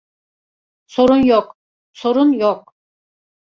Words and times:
Sorun 0.85 1.23
yok, 1.25 1.55
sorun 1.93 2.31
yok. 2.33 2.75